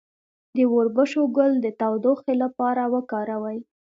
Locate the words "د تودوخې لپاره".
1.61-2.83